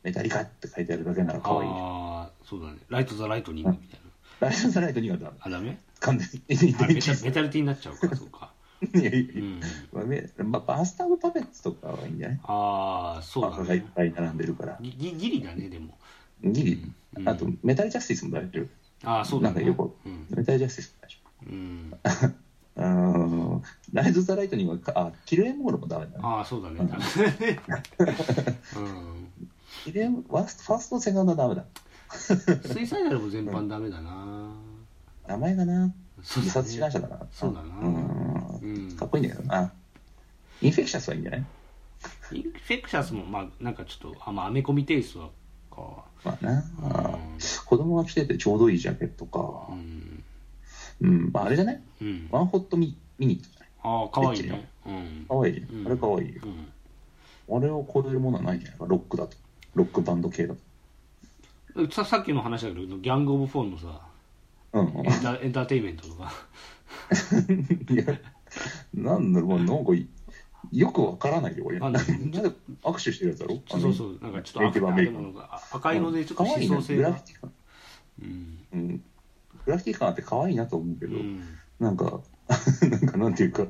[0.03, 1.69] メタリカって書いてあるだけなら可愛い。
[1.69, 2.77] ああそうだね。
[2.89, 3.99] ライト・ザ・ライトニングみたい
[4.39, 4.47] な。
[4.49, 5.37] ライト・ザ・ライトにはダメ。
[5.39, 5.77] あダメ？
[6.01, 8.51] 完全にあメタメタルティになっちゃうから そうか。
[8.93, 9.33] いやいやいや。
[9.35, 9.61] うん、
[9.93, 12.39] まあめまあ、バスタブパペッツとかはいいんじゃない？
[12.43, 14.77] ああそうだがいっねぱい並んでるから。
[14.81, 15.97] ギリだねでも。
[16.43, 16.93] ギリ？
[17.17, 17.21] う。
[17.21, 17.27] ん。
[17.29, 18.67] あと、メタルジャスティスも大丈夫。
[19.09, 19.55] ああそうだね。
[19.55, 22.35] なんかよくうん、メタルジャスティスも大丈うん、夫。
[22.75, 23.63] うーん。
[23.93, 26.17] ライズ・ザ・ライトニングはか、あ、キルエモールもダメだね。
[26.23, 26.87] ああそうだねうん
[28.83, 29.31] うん
[29.83, 31.63] キルエファースト、セカンドはダメだ。
[32.09, 34.53] スイサイダルも全般ダメだな
[35.27, 37.27] 名前がな、自殺志願ね者だから。
[37.31, 38.59] そうだなうん。
[38.61, 39.71] うんかっこいいんだけどな。
[40.61, 41.45] インフェクシャスはいいんじゃない？
[42.33, 45.31] インフェクシャスもまあなんかちょっとあまあアメコミテイスト
[45.71, 46.51] かまあな。
[46.53, 46.63] うん
[47.65, 49.73] 子供が着ててちょうどいいジャケットうか。
[49.73, 50.14] ん、
[51.01, 51.31] うん。
[51.31, 51.81] まあ、あれじゃない？
[52.01, 53.69] うん、ワンホットミニットじゃない？
[53.83, 55.59] ああかわいいねうんかわいい。
[55.59, 56.41] うんあれかわいいよ。
[56.43, 56.67] うん
[57.47, 58.79] あれを超えるものはないんじゃない？
[58.79, 58.85] か。
[58.87, 59.37] ロックだと。
[59.75, 61.91] ロックバンド系だと。
[61.91, 64.01] ささっきの話だけどギャング・オブ・フォーのさ
[64.73, 64.87] うん。
[65.05, 66.31] エンタエンターテインメントとか
[67.91, 68.03] いや、
[68.93, 70.07] なんだろう、まあなんかい、
[70.71, 71.77] よくわからないよ、俺。
[71.79, 71.93] あなん
[72.31, 72.41] で
[72.81, 73.61] 握手してるやつだろ？
[73.67, 77.19] そうそうなんかちょっと赤アメリカンでちょっと思想性が。
[78.21, 79.03] うんうん。
[79.65, 81.43] グラフィティ感あって可愛いなと思うけど、うん。
[81.79, 82.21] なんか、
[82.89, 83.65] なんかなんていうか、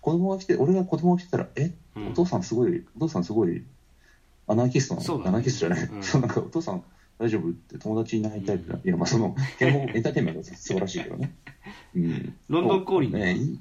[0.00, 2.08] 子供が来て、俺が子供が来たら、え、うん。
[2.08, 3.64] お父さんすごい、お父さんすごい、
[4.46, 5.28] アナーキストなの、ね。
[5.28, 6.02] アナーキストじゃない、うん。
[6.02, 6.82] そうなんかお父さん
[7.18, 7.48] 大丈夫？
[7.48, 8.78] って友達いないタイプだ。
[8.84, 11.34] いや、まあその、エンターテインメントは素晴らしいけどね。
[11.94, 12.34] うん。
[12.48, 13.18] ロンドンコーリング。
[13.18, 13.60] ねいい？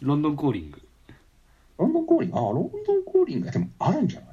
[0.00, 0.80] ロンドンコーリング。
[1.78, 3.46] ロンドンコーリング、あ、ロンドンコーリング？
[3.46, 4.28] がでもあるんじゃない？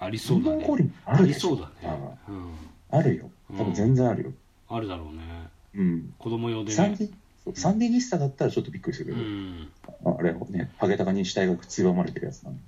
[0.00, 0.50] ありそうだね。
[0.50, 1.50] ロンドンコーリングああるでしょ。
[1.50, 2.18] りそうだね。
[2.28, 2.54] うん。
[2.90, 3.30] あるよ。
[3.56, 4.32] 多分全然あるよ。
[4.68, 6.14] あるだろうねうん。
[6.18, 7.08] 子供用でねサンデ
[7.54, 12.60] サンディニスタだったらちょっとびっくりするうけど、んあれをね、ハゲタカに死体がつばまれてるやつなんで。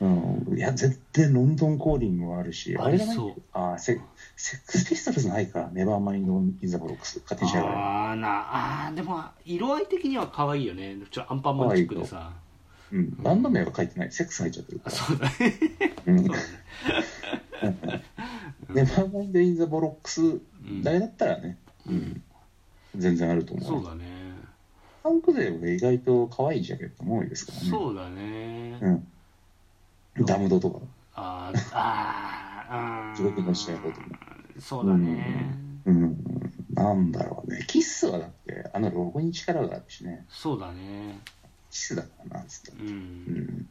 [0.00, 0.58] うん。
[0.58, 4.00] いや、絶対ロンドンコーリングはあるし、あれじゃないあセ、
[4.36, 5.70] セックスピストルズないか。
[5.72, 7.20] ネバーマインド・イン・ザ・ボロックス。
[7.20, 7.68] カティシャが。
[7.68, 12.32] ああなあーでも色合い的には可愛いよねちょアンパンマンチックでさ
[12.90, 13.10] うん。
[13.22, 14.10] バンド名は書いてない。
[14.12, 14.96] セックス入っちゃってるから。
[14.96, 15.34] あそうだね
[16.06, 16.16] うん。
[18.74, 22.22] ネバーマインド・イン・ザ・ボロックスんだったらね、うん。
[22.96, 23.66] 全然あると思う。
[23.66, 24.04] そうだね
[25.02, 27.70] パンク勢は意外と可愛いジャケットも多いですからね。
[27.70, 28.90] そうだねう
[30.22, 30.24] ん。
[30.24, 30.80] ダムドとか。
[31.14, 34.06] あーあー地獄の試合ことも。
[34.60, 36.16] そうだねうん。
[36.74, 37.64] なんだろうね。
[37.66, 40.24] キッスはだって、あのロゴに力があるしね。
[40.28, 41.20] そうだね
[41.70, 42.72] キスだからな、つって。
[42.72, 43.68] ううんん。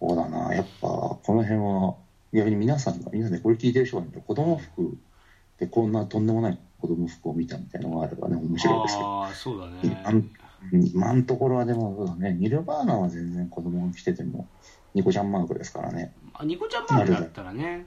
[0.00, 0.54] そうだな。
[0.54, 1.94] やっぱ、この辺は、
[2.32, 4.96] 逆に皆さんが、皆さんね、これ聞いてる人がね、子供服
[5.60, 9.22] でこんなとんでもない子供服を見たみたいなのがあればね、面白いですけど。
[9.22, 14.46] ああそうだ今ねん今のところはでもそうだね、ニルバーナは全然子供が来てても、
[14.94, 16.12] ニコちゃんマークですからね。
[16.34, 17.86] あニコちゃんマークだったらね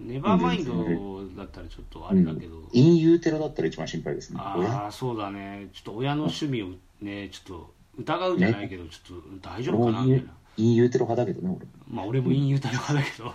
[0.00, 0.72] ネバーマインド
[1.36, 4.40] だったらちょっとあれだけど、インユーテロだったら一番心配ですね。
[4.56, 4.70] 親？
[4.70, 5.68] ああそうだね。
[5.72, 6.68] ちょっと親の趣味を
[7.00, 11.56] ねちょっと疑うじゃないけど、ちょっと大丈夫かなみたいなインユーテロ派だけどね、
[11.88, 13.32] まあ俺も陰ユータ派だけど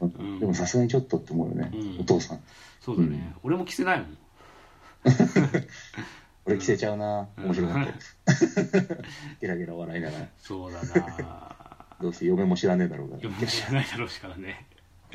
[0.00, 0.24] 俺。
[0.24, 2.40] んでもさすがにちょっとって思うよね、うんお父さん。
[2.80, 4.18] そうだね、俺も着せないもん
[6.46, 8.94] 俺着せちゃうな、面白かった。
[9.40, 10.28] ゲラゲラ笑いながら。
[10.38, 13.22] そうだなどうせ嫁も知らねえだろうから。
[13.22, 14.66] 読む知らないだろうしからね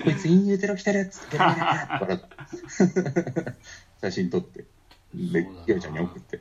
[0.04, 3.56] こいつインユーテロ来てるっつゲラゲラ笑って。
[4.02, 4.66] 写真撮って。
[5.14, 6.40] でヨウちゃんに送って。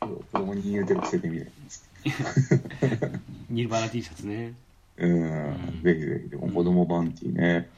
[0.00, 1.89] 子供にインユーテロ着せてみるっつって。
[3.50, 4.54] ニルバーナ T シャツね
[4.96, 7.68] うん、ぜひぜひ、でも子供バンティね。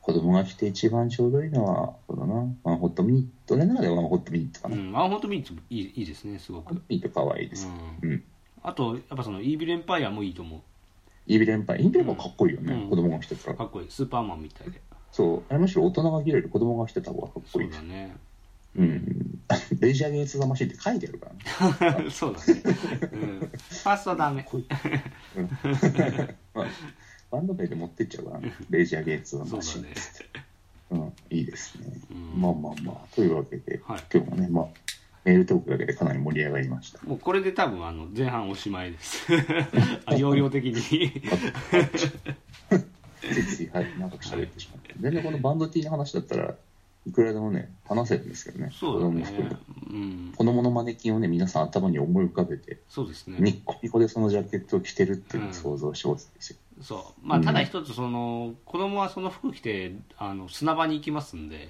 [0.00, 3.54] 子供が来て一番ちょうどいいのは、そうだな、ワンホットミニット。
[3.54, 4.76] 俺の中ではワンホットミニットかな。
[4.76, 7.68] うんワンホットミニットもいいいいですねすごくトミニット可愛いです。
[8.02, 8.22] ううん。
[8.62, 10.60] あとやっぱそのイービルエンパイアもいいと思う
[11.26, 11.84] イビレンパイ。
[11.84, 13.70] イビレンパイかっこいいよね、うん子供が来てたからっ。
[13.70, 14.80] こいいスーパーマンみたいで
[15.12, 15.42] そう。
[15.50, 17.68] あれむしろ大人が着れる子供が来てた方がかっこそいい。
[17.68, 18.16] うだね
[18.76, 19.40] うん。
[19.80, 22.10] レジャーゲーツ・ザ・マシンって書いてあるからね。
[22.10, 22.62] そうだね、
[23.12, 24.46] うん、ファーストはダメ。
[24.52, 24.64] うん。
[26.54, 26.66] まあ
[27.30, 28.54] バンド名で持ってっちゃうからね。
[28.70, 29.60] レジャーゲーツ・ザ・マシン。
[29.62, 29.94] そうだね。
[30.90, 31.86] うん、いいですね。
[32.10, 32.40] うん。
[32.40, 34.02] まあまあまあ、というわけで、はい。
[34.12, 34.66] 今日もね、まあ、
[35.24, 37.00] メールトークだけでかなり盛り上がりました。
[37.04, 39.26] もうこれで多分あの前半おしまいです。
[40.06, 40.72] あ容量的に。
[40.72, 40.84] つ
[43.26, 44.94] いつい、はい、長く喋ってしまって。
[44.98, 46.54] 全然このバンド T の話だったら
[47.08, 48.70] いくらでもね、話せるんですけどね。
[48.72, 49.22] そうだね。
[49.22, 50.32] 子供服うん。
[50.36, 53.38] 子供のマネキンをね、皆さん頭に思い浮かべて、そうですね。
[53.40, 56.56] ニッコニコでそのジャケットを着てるっていう想像してほしいですよ。
[56.82, 57.26] そう。
[57.26, 61.68] まあただ一つその子供はその服着てあの砂場に行きますんで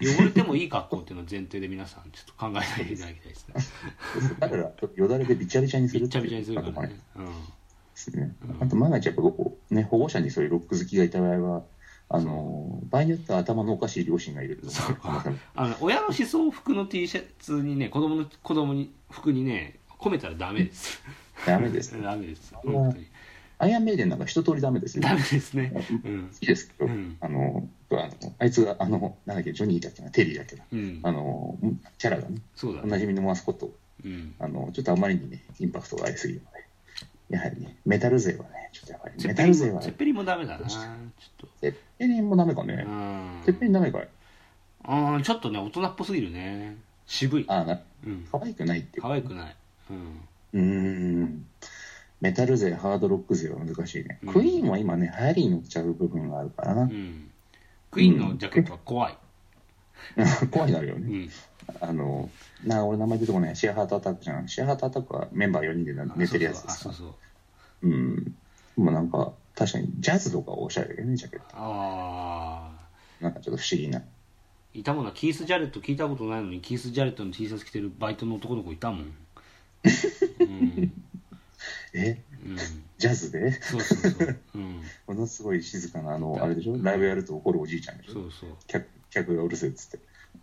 [0.00, 3.54] 汚れてもいい格好っていうのを前提で皆さんちょっと考えないでいただきたいですね。
[4.38, 7.00] だから、よだれでびちゃびちゃにするびっちゃびちゃにするからね。
[7.16, 7.24] うん。
[7.26, 7.30] で
[7.94, 8.34] すね。
[8.60, 9.22] あと、万が一やっぱ
[9.70, 11.62] ね、保護者にそういうロック好きがいた場合は、
[12.08, 14.96] あの、場合によっては頭のおかしい両親がいるとそう。
[15.02, 15.22] 思う。
[15.54, 21.02] あの親の思想服の T シャツにね子供の子供に服にね褒めたらダメです。
[21.46, 21.92] ダメです。
[22.00, 22.54] ダメです。
[22.64, 23.06] うん本当に。
[23.58, 25.02] アイアンメイデンなんか一通りダメですよ。
[25.02, 25.72] ダメですね。
[26.04, 26.30] うん。
[26.40, 27.16] いいですけど、うん。
[27.20, 31.00] あの、あのあいつが、あの、なんだっけ、ジョニーだっけな、テリーだっけな、うん。
[31.02, 31.58] あの、
[31.96, 32.84] キャラがね、そうだね。
[32.84, 34.34] おなじみのマスコット、うん。
[34.38, 36.55] あの、ちょっとあまりにね、インパクトがありすぎるので、
[37.28, 40.82] やはりね、メタル勢はね、ちょっとやっぱり、メタル勢はもゼッペリンもダメだなちょっ
[41.38, 41.48] と。
[41.60, 42.84] ゼッペリンもダメかね。
[42.86, 43.42] うん。
[43.44, 44.08] ゼッペリンダメかい？
[44.88, 46.76] うんちょっとね大人っぽすぎるね。
[47.06, 47.44] 渋い。
[47.48, 48.28] ああ、な、うん。
[48.30, 49.02] 可愛くないっていう。
[49.02, 49.56] 可愛くない。
[49.90, 50.20] うん。
[50.52, 50.60] うー
[51.24, 51.46] ん。
[52.20, 54.18] メタル勢、ハードロック勢は難しいね。
[54.22, 54.32] うん。
[54.32, 56.82] クイーンは今ね、流行りに乗っちゃう部分があるからな。
[56.82, 56.86] う。
[56.86, 57.30] ん。
[57.90, 59.18] クイーンのジャケットは怖い。
[60.52, 61.06] 怖いなるよね。
[61.08, 61.30] うん
[61.80, 62.30] あの、
[62.64, 63.56] な、俺名前出てこない。
[63.56, 64.48] シェアハートアタックじゃん。
[64.48, 67.14] シェアハートアタックはメンバー4人で寝てるやつですそうそうそ
[67.82, 67.88] う。
[67.88, 68.24] うん。
[68.24, 68.30] で
[68.76, 71.46] もなんか、確かにジャズとかおしゃれだよね、ジャケット。
[71.54, 74.02] ああなんかちょっと不思議な。
[74.74, 75.80] いたもんなキース・ジャレット。
[75.80, 79.14] 聞いたことないのにキース・ジャレットの T シャツ着てるバイトの男の子いたもん。
[80.40, 80.92] うん、
[81.94, 82.20] え？
[82.44, 82.56] うん、
[82.98, 83.52] ジャズで？
[83.62, 86.76] そうそうそう、うん、 ものすごい静かな、あの、あれでしょ？
[86.82, 88.12] ライブやると怒るおじいちゃんでしょ？
[88.12, 88.50] そうそう。
[88.66, 89.98] 客客がうるせえっつって。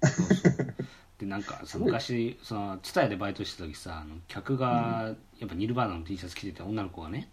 [0.07, 0.73] そうそう
[1.23, 7.29] でなんかさ昔その蔦屋でバイトしてた時さあの客がやっぱニルバーナの T シャツ着てて女の子がね。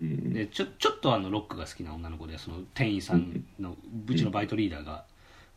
[0.00, 0.32] うん。
[0.32, 5.04] でちょちょっとあのロックが好きな女の子でその店員さんのうちのバイトリーダーが、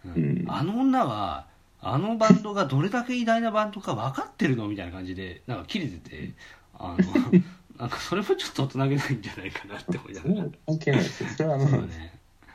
[0.05, 0.13] うん。
[0.13, 1.47] うんあの女は
[1.81, 6.33] あのバンドがどれだけ偉大なバンドか分かってるのみたいな感じでなんか切れてて
[6.73, 7.41] あの
[7.77, 11.29] なんかそれもちょっと大人げないんじゃないかなって思いながは関係ないですよ。
[11.29, 11.77] それはあの、ら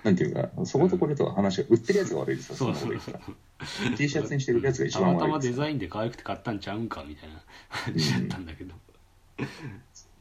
[0.04, 3.14] なんていうか、そことこれとは話が、売ってるやつが悪いですよ、そうそうそう。
[3.14, 3.96] ら。
[3.96, 5.60] T シャツにしてるやつが一たまた番悪いですよ。
[5.60, 8.74] まデザインで可愛くて買ったんちゃうんかみたいな話だったんだけど、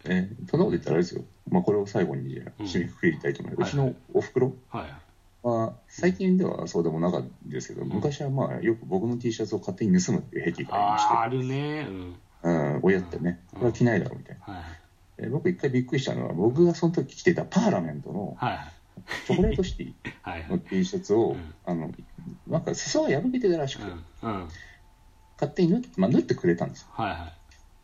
[0.06, 1.24] えーそんなこと言ったらあれですよ。
[1.50, 3.70] まあ、これを最後に締めくくりたいと思います。
[3.70, 3.88] うちはい。
[3.88, 4.54] のおふくろ
[5.44, 11.14] は最近ではそうでもなかったんですけど、昔はまあ、よく僕の T シャツを勝手に盗むっていう癖がありまして。
[11.14, 11.88] あーあるね。
[11.90, 12.16] うん。
[12.42, 14.54] うん、親ってね、これは着ないだろうみたいな。
[14.54, 14.64] はい
[15.20, 18.60] えー僕一回びっくりしたのは、僕がその時着てたパーラメントのはい
[19.26, 20.52] チョコレートシティはいはい。
[20.52, 21.54] の T シャツを、うん。
[21.66, 21.92] あの、
[22.48, 23.92] なんか裾が破けてたらしくて、
[24.24, 24.32] うん。
[24.32, 24.50] うん。
[25.36, 26.88] 勝手に縫って、まあ、縫ってくれたんですよ。
[26.92, 27.34] はいは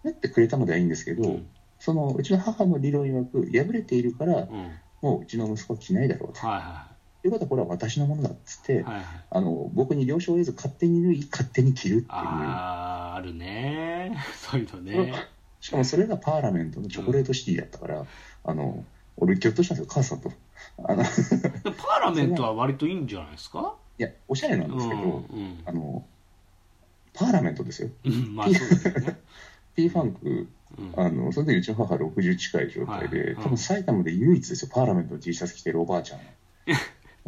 [0.03, 1.47] 縫ってくれたのではいいんですけど、うん。
[1.79, 4.71] そのうちの母の理論曰く、破れているからい、うん。
[5.01, 6.39] もううちの息子は着ないだろうと。
[6.45, 8.95] はということは、これは私のものだっつって、いはいはい。
[8.95, 12.07] はいあの僕に了承を得ず勝手に縫い、勝手に着るっていう。
[12.09, 14.15] あーあるね。
[14.37, 15.13] そういうのね。
[15.59, 18.05] しかもそれがパーラメントのチョコレートシティだったから、
[18.43, 18.85] あの
[19.17, 20.31] 俺、ぎょっとしたんですよ、母さんと。
[20.83, 21.11] あのいで
[21.71, 23.75] パーラメントは割といいんじゃないですか？
[23.97, 26.05] や、おしゃれなんうですけど、んあの
[27.13, 27.89] パーラメントですよ。
[28.03, 29.19] うんまあそうだよね。
[29.75, 30.93] P ファンク、うん。
[30.97, 36.19] あのその時うちの母60近い状態で、はい多分埼玉で唯一ですよ、パーラメントの T シャツ着てるおばあちゃん。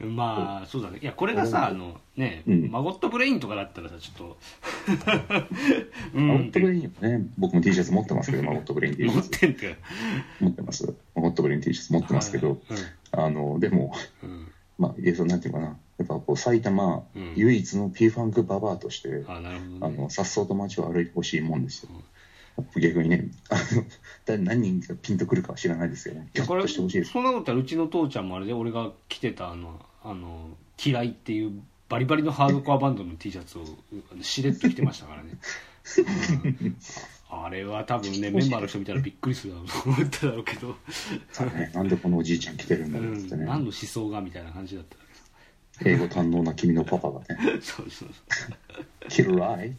[0.00, 0.98] まあそうだね。
[1.02, 2.70] いやこれがさあのね、うん。
[2.70, 4.38] マゴットブレインとかだったらさちょっと。
[6.14, 9.28] うマゴんットブレインはね、僕も T シャツ持ってますけど、 マゴットブレイン T シ持ャツ。
[9.36, 9.76] ってんって
[10.40, 10.94] 持ってます。
[11.16, 12.60] マゴットブレイン T シャツ持ってますけど、
[13.12, 14.30] あの、でも、うん。
[14.30, 17.32] うんまあ、えそうなんていうかな、やっぱこう埼玉うん。
[17.34, 19.96] 唯一の P ファンクババアとして、あなるほどね。
[19.98, 21.90] あの、さっそうと街を歩いてほしいもんですよ。
[22.76, 23.84] 逆にね、あの、
[24.24, 26.66] 誰何人がピンとくるかは知らないですけどね、これ。
[26.68, 30.48] そんなこと言ったらうちの父ちゃんもあれで俺が着てたあの「あの
[30.84, 33.64] 嫌い」っていうバリバリのハードコアバンドの T シャツを
[34.22, 35.34] しれっと着てましたからね、う
[36.64, 36.76] ん
[37.30, 44.96] あれは多分ねメンバーの人見たらびっくりするだろうと思っただろうけど、ね、なんでこのおじいちゃん来てるんだうんろうってね、何の思想がみたいな感じだった
[45.84, 47.26] 英語堪能な君のパパがね、
[47.60, 48.08] そうそう
[49.08, 49.68] キルライ？
[49.68, 49.72] う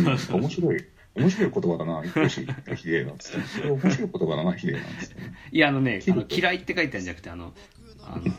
[0.00, 0.84] ん、面白い。
[1.14, 3.70] 面白い言葉だな、よし、ひでえな、つって。
[3.70, 5.14] 面白い言葉だな、ひでえな、つって。
[5.52, 7.52] いやあのねあの嫌いって書いてあるんじゃなくてあの
[8.02, 8.34] あの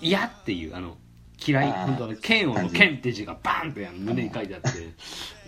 [0.00, 0.96] 嫌っていうあの
[1.46, 1.72] 嫌い。
[1.72, 4.68] 本当あの剣をの剣って字がバーンって胸に書いてあって。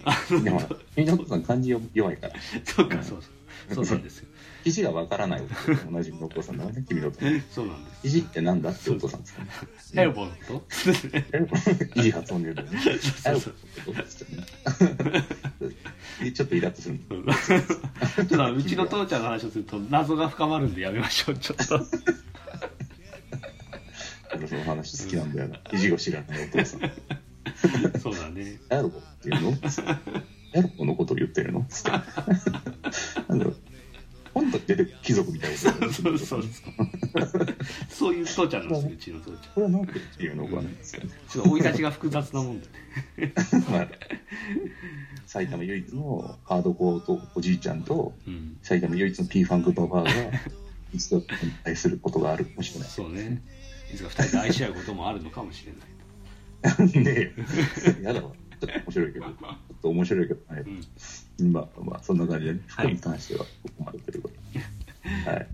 [0.04, 0.62] あのでも、
[0.94, 2.34] 君のお父さん漢字弱いから、
[2.64, 3.38] そうかそうそう。
[3.74, 4.28] そうなんですよ。
[4.64, 5.42] 記事がわからない
[5.90, 7.10] 同じみのお父さんだね、君の。
[7.50, 9.48] そうなんです記事ってなんだってお父さんですかね。
[9.94, 10.62] エルボーのこ
[11.94, 12.02] と？
[12.02, 12.80] いい発音で言うとね。
[13.26, 14.06] エルボーって言っ
[15.08, 16.32] てね。
[16.32, 16.98] ちょっとイラッとする。
[18.28, 21.36] ちょっとうちの父ちゃんの話をすると謎が深まるんでやめましょう。
[21.36, 21.74] ちょっと。
[21.76, 21.84] 俺
[24.48, 25.60] その話好きなんだよな。
[25.72, 26.80] 意地を知らないお父さん。
[28.00, 29.70] そうだねエルボーっていうの？
[29.70, 29.90] つって
[30.54, 31.64] エルボーのことを言ってるの？
[31.68, 31.90] つって。
[31.90, 33.56] なんだろう。
[34.34, 37.46] 本当に出て貴族みたいなこと言そうってるそうそう
[37.88, 41.10] そういう父ちゃんなんですようちの父ちゃんこれは何て言うのかなんですよね。
[41.28, 42.66] ちょっと生い立ちが複雑なもんで
[43.16, 43.32] ね
[43.68, 43.88] まあ、
[45.26, 50.10] 埼玉唯一のハードコアとおじいちゃんと、うん埼玉唯一の P ファンクババアが、
[50.92, 51.22] 一度
[51.64, 52.88] 対することがあるかもしれない。
[52.88, 53.42] そうね
[53.92, 55.98] いつか二人で愛し合うこともあるのかもしれない
[57.04, 57.32] ね
[58.00, 58.32] え、やだわ。
[58.60, 59.36] ちょっと面白いけど、ちょっ
[59.80, 60.64] と面白いけど、はい
[61.40, 65.30] うんまあまあ、そんな感じで、ね、はい服に関してはここまでということで。
[65.30, 65.46] はい。